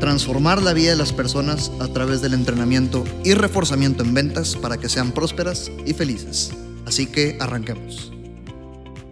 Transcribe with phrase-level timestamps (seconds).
[0.00, 4.78] Transformar la vida de las personas a través del entrenamiento y reforzamiento en ventas para
[4.78, 6.52] que sean prósperas y felices.
[6.86, 8.10] Así que arranquemos.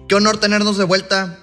[0.08, 1.38] Qué honor tenernos de vuelta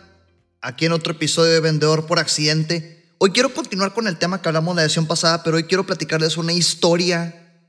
[0.61, 3.13] aquí en otro episodio de Vendedor por Accidente.
[3.20, 6.37] Hoy quiero continuar con el tema que hablamos la edición pasada, pero hoy quiero platicarles
[6.37, 7.62] una historia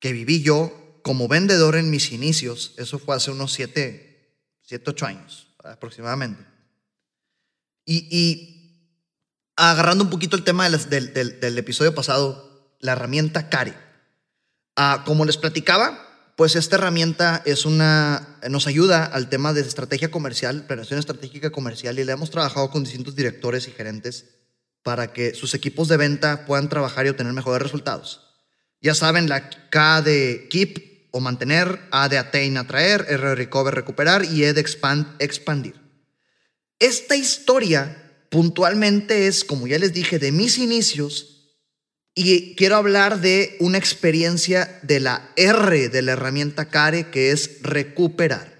[0.00, 2.74] que viví yo como vendedor en mis inicios.
[2.76, 6.44] Eso fue hace unos 7, 7, 8 años aproximadamente.
[7.86, 8.53] Y,
[9.56, 13.74] agarrando un poquito el tema del, episodio pasado, la herramienta CARE.
[14.76, 16.04] Ah, como les platicaba,
[16.36, 21.98] pues esta herramienta es una, nos ayuda al tema de estrategia comercial, planeación estratégica comercial,
[21.98, 24.30] y le hemos trabajado con distintos directores y gerentes
[24.82, 28.20] para que sus equipos de venta puedan trabajar y obtener mejores resultados.
[28.80, 33.74] Ya saben, la K de Keep o mantener, A de attain, atraer, R de recover,
[33.74, 35.80] recuperar y E de expand, expandir.
[36.80, 38.03] Esta historia
[38.34, 41.52] puntualmente es, como ya les dije, de mis inicios
[42.16, 47.62] y quiero hablar de una experiencia de la R de la herramienta CARE que es
[47.62, 48.52] recuperar.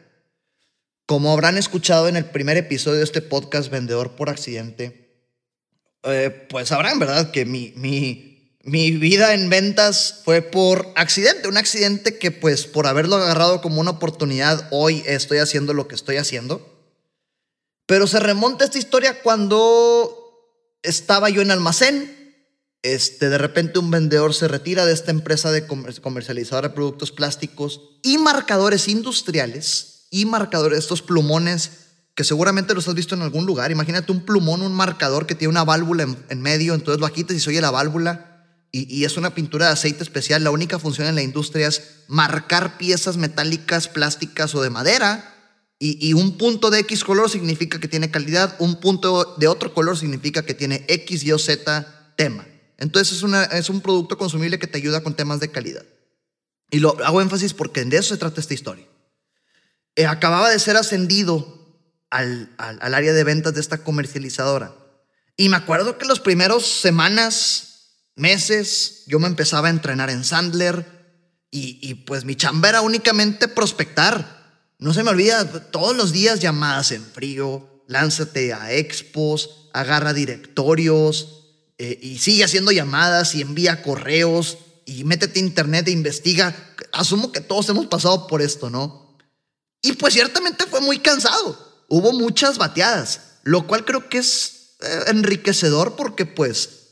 [1.07, 5.27] Como habrán escuchado en el primer episodio de este podcast Vendedor por Accidente,
[6.05, 7.33] eh, pues sabrán, ¿verdad?
[7.33, 12.87] Que mi, mi, mi vida en ventas fue por accidente, un accidente que pues por
[12.87, 16.74] haberlo agarrado como una oportunidad, hoy estoy haciendo lo que estoy haciendo.
[17.87, 20.25] Pero se remonta esta historia cuando
[20.83, 22.23] estaba yo en almacén.
[22.83, 27.81] Este, de repente un vendedor se retira de esta empresa de comercializadora de productos plásticos
[28.03, 31.71] y marcadores industriales y marcadores, estos plumones
[32.15, 33.71] que seguramente los has visto en algún lugar.
[33.71, 37.41] Imagínate un plumón, un marcador que tiene una válvula en, medio, entonces lo agitas y
[37.41, 38.31] se oye la válvula
[38.71, 40.45] y, es una pintura de aceite especial.
[40.45, 45.34] La única función en la industria es marcar piezas metálicas, plásticas o de madera.
[45.87, 49.99] Y, un punto de X color significa que tiene calidad, un punto de otro color
[49.99, 52.47] significa que tiene X, Y o Z tema.
[52.79, 55.85] Entonces es, una, es un producto consumible que te ayuda con temas de calidad.
[56.71, 58.87] Y lo hago énfasis porque de eso se trata esta historia.
[59.95, 61.47] Eh, acababa de ser ascendido
[62.09, 64.75] al, al, área de ventas de esta comercializadora.
[65.37, 67.75] Y me acuerdo que las primeras semanas
[68.17, 70.95] meses yo me empezaba a entrenar en Sandler
[71.57, 74.44] y, pues mi chamba era únicamente prospectar.
[74.79, 81.45] No se me olvida, todos los días llamadas en frío, lánzate a expos, agarra directorios
[81.79, 86.55] eh, y sigue haciendo llamadas y envía correos y métete a internet e investiga.
[86.93, 89.17] Asumo que todos hemos pasado por esto, ¿no?
[89.83, 91.85] Y pues ciertamente fue muy cansado.
[91.89, 96.84] Hubo muchas bateadas, lo cual creo que es eh, enriquecedor porque pues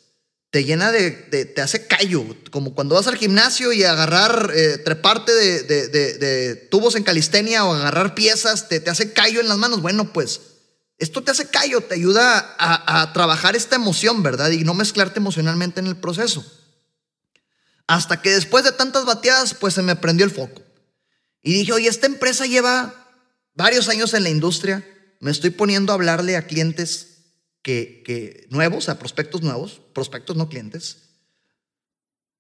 [0.52, 5.32] te llena de, te hace callo, como cuando vas al gimnasio y agarrar, eh, treparte
[5.32, 9.80] de, de, tubos en calistenia o agarrar piezas, te, te hace callo en las manos.
[9.80, 10.42] Bueno, pues
[10.98, 14.50] esto te hace callo, te ayuda a, a trabajar esta emoción, ¿verdad?
[14.50, 16.44] Y no mezclarte emocionalmente en el proceso.
[17.86, 20.60] Hasta que después de tantas bateadas, pues se me prendió el foco.
[21.42, 23.08] Y dije, oye, esta empresa lleva
[23.54, 24.86] varios años en la industria,
[25.18, 27.11] me estoy poniendo a hablarle a clientes
[27.62, 30.98] que, nuevos, a prospectos nuevos, prospectos no clientes.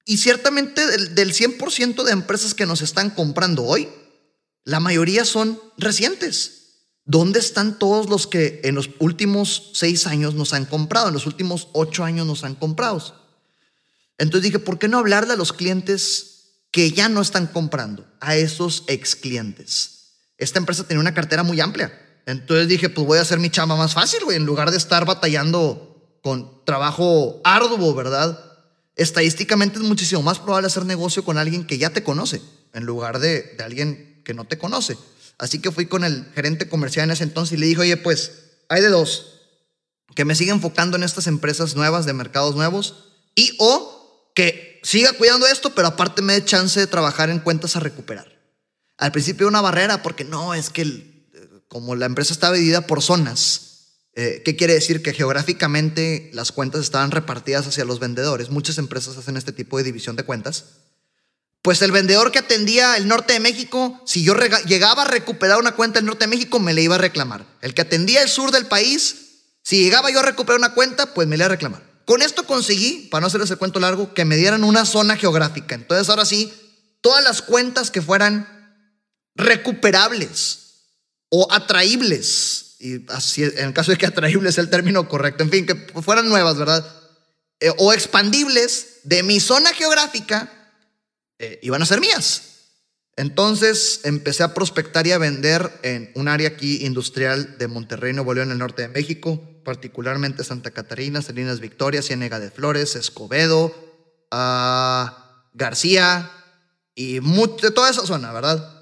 [0.04, 3.88] Y ciertamente del, del 100% de empresas que nos están comprando hoy,
[4.64, 6.58] la mayoría son recientes.
[7.04, 11.26] ¿Dónde están todos los que en los últimos seis años nos han comprado, en los
[11.26, 13.22] últimos ocho años nos han comprado?
[14.18, 18.36] Entonces dije, ¿por qué no hablarle a los clientes que ya no están comprando, a
[18.36, 20.02] esos ex clientes?
[20.38, 21.92] Esta empresa tenía una cartera muy amplia.
[22.26, 25.04] Entonces dije, pues voy a hacer mi chamba más fácil, güey, en lugar de estar
[25.04, 28.38] batallando con trabajo arduo, ¿verdad?
[28.94, 32.40] Estadísticamente es muchísimo más probable hacer negocio con alguien que ya te conoce,
[32.72, 34.96] en lugar de, de alguien que no te conoce.
[35.38, 38.32] Así que fui con el gerente comercial en ese entonces y le dije, oye, pues
[38.68, 39.40] hay de dos,
[40.14, 45.12] que me siga enfocando en estas empresas nuevas, de mercados nuevos, y o que siga
[45.12, 48.40] cuidando esto, pero aparte me dé chance de trabajar en cuentas a recuperar.
[48.98, 51.11] Al principio una barrera porque no, es que el,
[51.72, 55.02] como la empresa está dividida por zonas, eh, ¿qué quiere decir?
[55.02, 58.50] Que geográficamente las cuentas estaban repartidas hacia los vendedores.
[58.50, 60.66] Muchas empresas hacen este tipo de división de cuentas.
[61.62, 64.34] Pues el vendedor que atendía el norte de México, si yo
[64.66, 67.46] llegaba a recuperar una cuenta del norte de México, me le iba a reclamar.
[67.62, 71.26] El que atendía el sur del país, si llegaba yo a recuperar una cuenta, pues
[71.26, 71.82] me le iba a reclamar.
[72.04, 75.74] Con esto conseguí, para no hacerles el cuento largo, que me dieran una zona geográfica.
[75.74, 76.52] Entonces ahora sí,
[77.00, 78.46] todas las cuentas que fueran
[79.34, 80.61] recuperables
[81.34, 82.76] o atraíbles.
[82.78, 85.74] Y así, en el caso de que atraíble es el término correcto, en fin, que
[86.02, 86.84] fueran nuevas, ¿verdad?
[87.58, 90.52] Eh, o expandibles de mi zona geográfica,
[91.38, 92.42] eh, iban a ser mías.
[93.16, 98.34] Entonces empecé a prospectar y a vender en un área aquí industrial de Monterrey, Nuevo
[98.34, 103.74] León, en el norte de México, particularmente Santa Catarina, Salinas Victoria, Ciénega de Flores, Escobedo,
[104.30, 106.30] ah, García
[106.94, 108.81] y de toda esa zona, ¿verdad?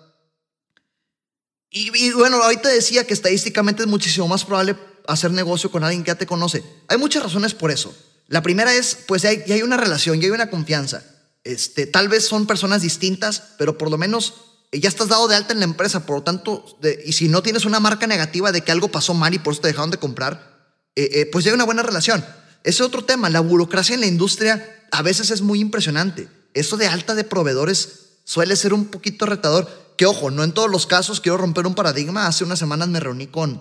[1.71, 4.77] Y, y, bueno, ahorita decía que estadísticamente es muchísimo más probable
[5.07, 6.63] hacer negocio con alguien que ya te conoce.
[6.89, 7.95] Hay muchas razones por eso.
[8.27, 11.03] La primera es, pues ya hay, hay una relación, ya hay una confianza.
[11.45, 14.35] Este, tal vez son personas distintas, pero por lo menos
[14.73, 16.65] ya estás dado de alta en la empresa, por lo tanto,
[17.05, 19.63] y si no tienes una marca negativa de que algo pasó mal y por eso
[19.63, 22.25] te dejaron de comprar, eh, eh, pues ya hay una buena relación.
[22.63, 26.29] Ese es otro tema, la burocracia en la industria a veces es muy impresionante.
[26.55, 27.89] Eso de alta de proveedores
[28.25, 29.69] suele ser un poquito retador.
[30.01, 32.27] Que ojo, no en todos los casos quiero romper un paradigma.
[32.27, 33.61] Hace unas semanas me reuní con,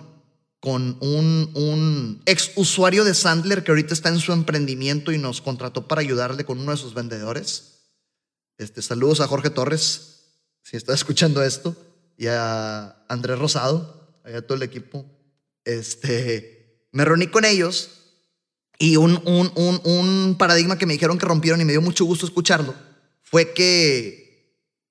[0.58, 5.42] con un, un ex usuario de Sandler que ahorita está en su emprendimiento y nos
[5.42, 7.90] contrató para ayudarle con uno de sus vendedores.
[8.56, 10.30] Este, saludos a Jorge Torres,
[10.62, 11.76] si está escuchando esto,
[12.16, 15.04] y a Andrés Rosado, a todo el equipo.
[15.66, 17.90] Este, me reuní con ellos
[18.78, 22.06] y un, un, un, un paradigma que me dijeron que rompieron y me dio mucho
[22.06, 22.74] gusto escucharlo
[23.30, 24.29] fue que,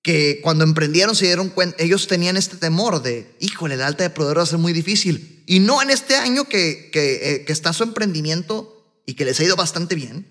[0.02, 4.40] que cuando emprendieron se dieron ellos tenían este temor de, híjole, la alta de proveedor
[4.40, 5.44] va a ser muy difícil.
[5.46, 9.44] Y no en este año que, eh, que está su emprendimiento y que les ha
[9.44, 10.28] ido bastante bien,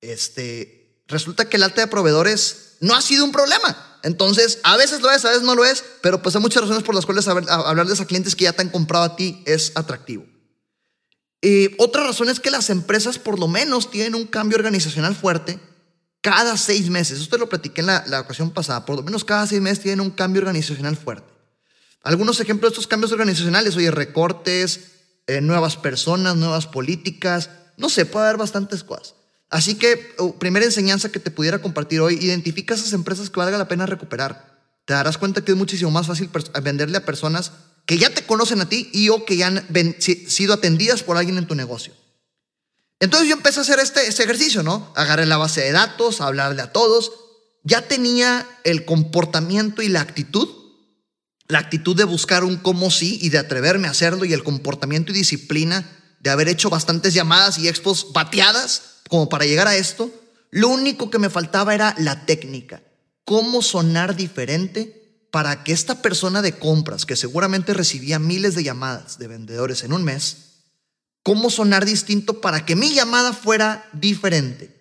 [0.00, 3.98] este, resulta que el alta de proveedores no ha sido un problema.
[4.02, 6.82] Entonces, a veces lo es, a veces no lo es, pero pues hay muchas razones
[6.82, 10.24] por las cuales hablarles a clientes que ya te han comprado a ti es atractivo.
[11.42, 15.58] Y otra razón es que las empresas por lo menos tienen un cambio organizacional fuerte
[16.20, 17.20] cada seis meses.
[17.20, 18.84] Esto lo platiqué en la, ocasión pasada.
[18.84, 21.28] Por lo menos cada seis meses tienen un cambio organizacional fuerte.
[22.02, 24.80] Algunos ejemplos de estos cambios organizacionales, oye, recortes,
[25.26, 29.14] eh, nuevas personas, nuevas políticas, no sé, puede haber bastantes cosas.
[29.50, 33.58] Así que, uh, primera enseñanza que te pudiera compartir hoy, identifica esas empresas que valga
[33.58, 34.58] la pena recuperar.
[34.84, 36.30] Te darás cuenta que es muchísimo más fácil
[36.62, 37.52] venderle a personas
[37.84, 39.66] que ya te conocen a ti y o que ya han
[39.98, 41.92] sido atendidas por alguien en tu negocio.
[43.00, 44.92] Entonces yo empecé a hacer este, este ejercicio, ¿no?
[44.94, 47.12] Agarré la base de datos, hablarle a todos.
[47.64, 50.48] Ya tenía el comportamiento y la actitud,
[51.48, 55.12] la actitud de buscar un cómo sí y de atreverme a hacerlo y el comportamiento
[55.12, 60.10] y disciplina de haber hecho bastantes llamadas y expos bateadas como para llegar a esto,
[60.50, 62.82] lo único que me faltaba era la técnica.
[63.24, 69.18] Cómo sonar diferente para que esta persona de compras, que seguramente recibía miles de llamadas
[69.18, 70.49] de vendedores en un mes,
[71.22, 74.76] cómo sonar distinto para que mi llamada fuera diferente.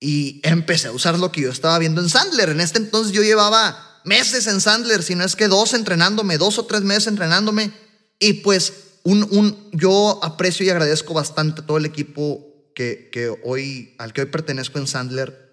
[0.00, 2.50] Y empecé a usar lo que yo estaba viendo en Sandler.
[2.50, 6.58] En este entonces yo llevaba meses en Sandler, si no es que dos entrenándome, dos
[6.58, 7.72] o tres meses entrenándome.
[8.18, 8.72] Y pues
[9.02, 14.20] un, un, yo aprecio y agradezco bastante a todo el equipo que, hoy, al que
[14.22, 15.48] hoy pertenezco en Sandler,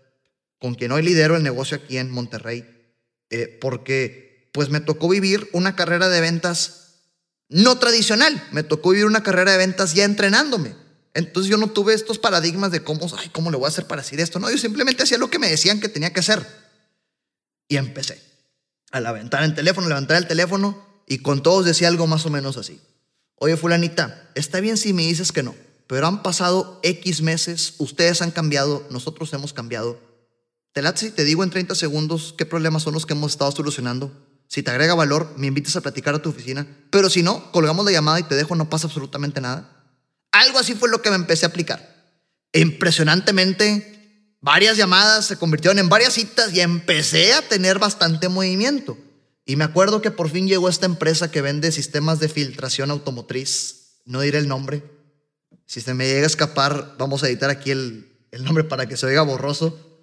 [0.59, 2.65] con quien hoy lidero el negocio aquí en Monterrey,
[3.31, 6.84] eh, porque pues me tocó vivir una carrera de ventas
[7.49, 10.75] no tradicional, me tocó vivir una carrera de ventas ya entrenándome.
[11.13, 14.01] Entonces yo no tuve estos paradigmas de cómo, ay, ¿cómo le voy a hacer para
[14.01, 14.39] decir esto?
[14.39, 16.45] No, yo simplemente hacía lo que me decían que tenía que hacer.
[17.67, 18.21] Y empecé
[18.91, 22.57] a levantar el teléfono, levantar el teléfono y con todos decía algo más o menos
[22.57, 22.81] así.
[23.35, 25.55] Oye, fulanita, está bien si me dices que no
[25.87, 29.99] pero han pasado X meses, ustedes han cambiado, nosotros hemos cambiado.
[30.73, 33.51] Te late si te digo en 30 segundos qué problemas son los que hemos estado
[33.51, 34.11] solucionando.
[34.47, 36.67] Si te agrega valor, me invitas a platicar a tu oficina.
[36.89, 39.69] Pero si no, colgamos la llamada y te dejo, no pasa absolutamente nada.
[40.31, 41.95] Algo así fue lo que me empecé a aplicar.
[42.53, 48.97] Impresionantemente, varias llamadas se convirtieron en varias citas y empecé a tener bastante movimiento.
[49.45, 54.01] Y me acuerdo que por fin llegó esta empresa que vende sistemas de filtración automotriz.
[54.05, 54.83] No diré el nombre,
[55.65, 59.05] si se me llega a escapar, vamos a editar aquí el, nombre para que se
[59.05, 59.94] oiga borroso.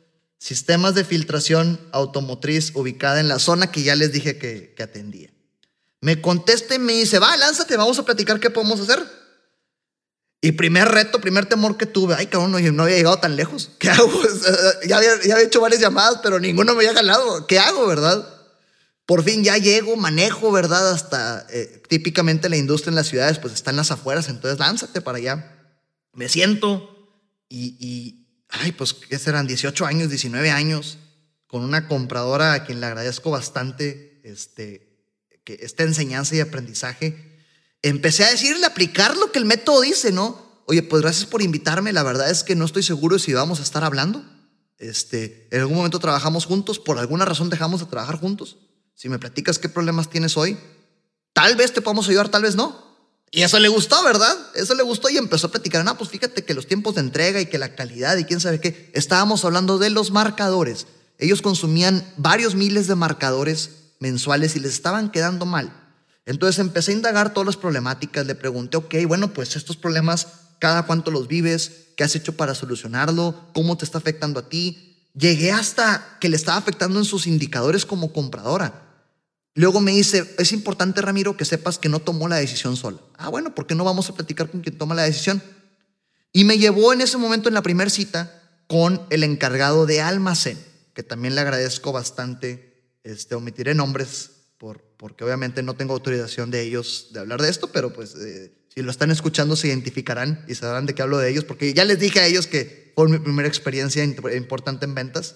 [0.42, 5.30] Sistemas de filtración automotriz ubicada en la zona que ya les dije que, atendía.
[6.00, 9.06] Me contesta y me dice, va, lánzate, vamos a platicar qué podemos hacer.
[10.40, 13.70] Y primer reto, primer temor que tuve, ay cabrón, no, había llegado tan lejos.
[13.78, 14.10] ¿Qué hago?
[14.88, 17.46] ya, había, hecho varias llamadas, pero ninguno me había jalado.
[17.46, 18.28] ¿Qué hago, verdad?
[19.06, 20.90] Por fin ya llego, manejo, ¿verdad?
[20.90, 25.02] Hasta eh, típicamente la industria en las ciudades pues está en las afueras, entonces lánzate
[25.02, 25.56] para allá.
[26.14, 26.88] Me siento
[27.48, 28.21] y
[28.52, 29.46] ay, pues, ¿qué serán?
[29.46, 30.98] 18 años, 19 años,
[31.46, 34.92] con una compradora a quien le agradezco bastante este,
[35.44, 37.40] que esta enseñanza y aprendizaje.
[37.82, 40.62] Empecé a decirle, aplicar lo que el método dice, ¿no?
[40.66, 43.62] Oye, pues gracias por invitarme, la verdad es que no estoy seguro si vamos a
[43.62, 44.24] estar hablando.
[44.78, 48.56] Este, en algún momento trabajamos juntos, por alguna razón dejamos de trabajar juntos
[48.96, 50.58] Si me platicas qué problemas tienes hoy,
[51.32, 52.91] tal vez te podamos ayudar, tal vez no.
[53.34, 54.36] Y eso le gustó, ¿verdad?
[54.54, 55.82] Eso le gustó y empezó a platicar.
[55.86, 58.60] No, pues fíjate que los tiempos de entrega y que la calidad y quién sabe
[58.60, 58.90] qué.
[58.92, 60.86] Estábamos hablando de los marcadores.
[61.18, 63.70] Ellos consumían varios miles de marcadores
[64.00, 65.72] mensuales y les estaban quedando mal.
[66.26, 68.26] Entonces empecé a indagar todas las problemáticas.
[68.26, 70.26] Le pregunté, ok, bueno, pues estos problemas,
[70.58, 71.72] ¿cada cuánto los vives?
[71.96, 73.48] ¿Qué has hecho para solucionarlo?
[73.54, 75.08] ¿Cómo te está afectando a ti?
[75.14, 78.91] Llegué hasta que le estaba afectando en sus indicadores como compradora.
[79.54, 82.98] Luego me dice, es importante, Ramiro, que sepas que no tomó la decisión sola.
[83.18, 85.42] Ah, bueno, ¿por qué no vamos a platicar con quien toma la decisión?
[86.32, 90.58] Y me llevó en ese momento en la primera cita con el encargado de almacén,
[90.94, 92.72] que también le agradezco bastante.
[93.04, 97.72] Este, omitiré nombres por, porque obviamente no tengo autorización de ellos de hablar de esto,
[97.72, 101.28] pero pues eh, si lo están escuchando se identificarán y sabrán de qué hablo de
[101.28, 105.34] ellos, porque ya les dije a ellos que fue mi primera experiencia importante en ventas.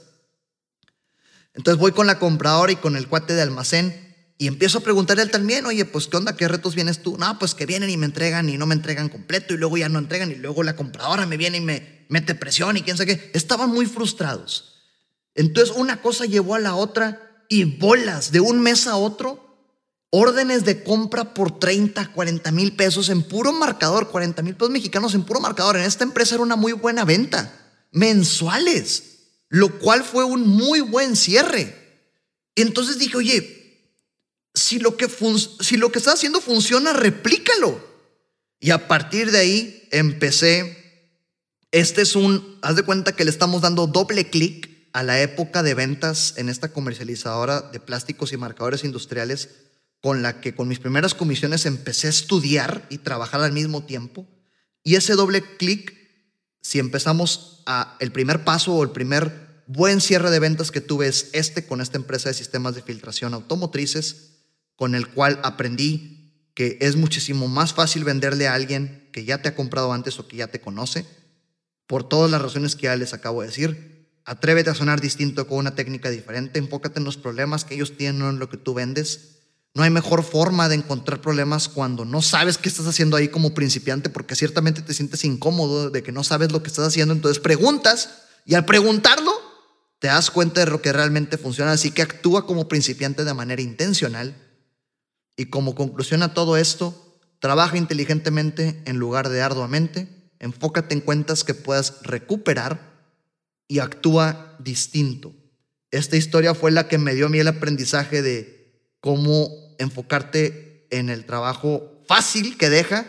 [1.52, 4.05] Entonces voy con la compradora y con el cuate de almacén
[4.38, 6.36] y empiezo a preguntarle él también, oye, pues ¿qué onda?
[6.36, 7.16] ¿Qué retos vienes tú?
[7.16, 9.88] No, pues que vienen y me entregan y no me entregan completo y luego ya
[9.88, 13.16] no entregan y luego la compradora me viene y me mete presión y quién sabe
[13.16, 13.30] qué.
[13.32, 14.74] Estaban muy frustrados.
[15.34, 19.42] Entonces una cosa llevó a la otra y bolas de un mes a otro,
[20.10, 25.14] órdenes de compra por 30, 40 mil pesos en puro marcador, 40 mil pesos mexicanos
[25.14, 25.76] en puro marcador.
[25.76, 27.54] En esta empresa era una muy buena venta,
[27.90, 29.04] mensuales,
[29.48, 31.74] lo cual fue un muy buen cierre.
[32.54, 33.65] Entonces dije, oye,
[34.56, 35.06] si lo que,
[35.60, 37.78] si lo que estás haciendo funciona, replícalo.
[38.58, 41.12] Y a partir de ahí empecé,
[41.70, 45.62] este es un, haz de cuenta que le estamos dando doble clic a la época
[45.62, 49.50] de ventas en esta comercializadora de plásticos y marcadores industriales
[50.00, 54.26] con la que con mis primeras comisiones empecé a estudiar y trabajar al mismo tiempo.
[54.82, 55.94] Y ese doble clic,
[56.62, 61.08] si empezamos a el primer paso o el primer buen cierre de ventas que tuve
[61.08, 64.35] es este con esta empresa de sistemas de filtración automotrices,
[64.76, 66.16] con el cual aprendí
[66.56, 70.26] que es muchísimo más fácil venderle a alguien que ya te ha comprado antes o
[70.26, 71.06] que ya te conoce,
[71.86, 74.10] por todas las razones que ya les acabo de decir.
[74.24, 78.18] Atrévete a sonar distinto con una técnica diferente, enfócate en los problemas que ellos tienen,
[78.20, 79.36] no en lo que tú vendes.
[79.74, 83.52] No hay mejor forma de encontrar problemas cuando no sabes qué estás haciendo ahí como
[83.52, 87.38] principiante, porque ciertamente te sientes incómodo de que no sabes lo que estás haciendo, entonces
[87.38, 89.30] preguntas y al preguntarlo
[89.98, 93.60] te das cuenta de lo que realmente funciona, así que actúa como principiante de manera
[93.60, 94.34] intencional
[95.36, 96.94] y como conclusión a todo esto,
[97.40, 102.96] trabaja inteligentemente en lugar de arduamente, enfócate en cuentas que puedas recuperar
[103.68, 105.34] y actúa distinto.
[105.90, 111.10] Esta historia fue la que me dio a mí el aprendizaje de cómo enfocarte en
[111.10, 113.06] el trabajo fácil que deja,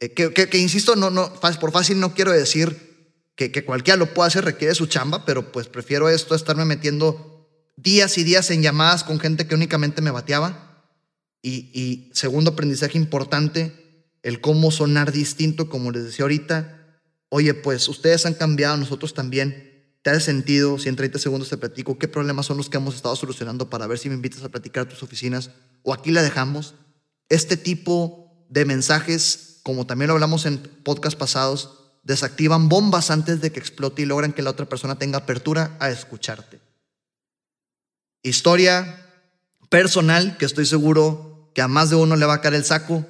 [0.00, 2.86] eh, que, insisto, no, no, por fácil no quiero decir
[3.34, 8.18] que, cualquiera lo pueda hacer, requiere su chamba, pero pues prefiero esto estarme metiendo días
[8.18, 10.65] y días en llamadas con gente que únicamente me bateaba
[11.42, 13.72] y, segundo aprendizaje importante,
[14.22, 17.00] el cómo sonar distinto, como les decía ahorita.
[17.28, 19.94] Oye, pues ustedes han cambiado, nosotros también.
[20.02, 20.78] ¿Te hace sentido?
[20.78, 23.86] Si en 30 segundos te platico qué problemas son los que hemos estado solucionando para
[23.86, 25.50] ver si me invitas a platicar a tus oficinas
[25.82, 26.74] o aquí la dejamos.
[27.28, 33.50] Este tipo de mensajes, como también lo hablamos en podcast pasados, desactivan bombas antes de
[33.50, 36.60] que explote y logran que la otra persona tenga apertura a escucharte.
[38.22, 39.05] Historia
[39.68, 43.06] personal que estoy seguro que a más de uno le va a caer el saco.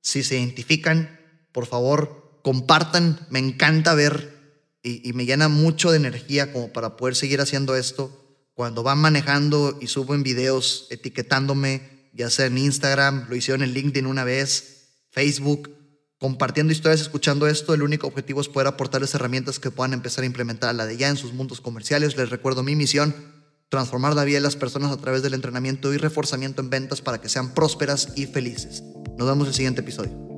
[0.00, 1.18] Si se identifican,
[1.52, 3.26] por favor, compartan.
[3.30, 4.38] Me encanta ver
[4.82, 8.24] y, me llena mucho de energía como para poder seguir haciendo esto.
[8.54, 14.06] Cuando van manejando y suben videos etiquetándome, ya sea en Instagram, lo hicieron en LinkedIn
[14.06, 15.70] una vez, Facebook,
[16.18, 20.26] compartiendo historias, escuchando esto, el único objetivo es poder aportarles herramientas que puedan empezar a
[20.26, 22.16] implementar la de ya en sus mundos comerciales.
[22.16, 23.14] Les recuerdo mi misión,
[23.68, 27.20] transformar la vida de las personas a través del entrenamiento y reforzamiento en ventas para
[27.20, 28.82] que sean prósperas y felices.
[29.18, 30.28] Nos vemos en el siguiente episodio.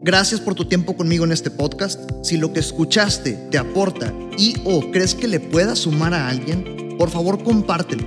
[0.00, 2.00] Gracias por tu tiempo conmigo en este podcast.
[2.22, 6.96] Si lo que escuchaste te aporta y o crees que le pueda sumar a alguien,
[6.96, 8.04] por favor compártelo.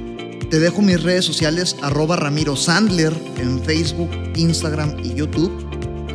[0.49, 5.51] Te dejo mis redes sociales arroba Ramiro Sandler en Facebook, Instagram y YouTube.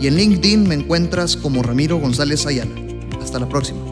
[0.00, 2.75] Y en LinkedIn me encuentras como Ramiro González Ayala.
[3.22, 3.86] Hasta la próxima.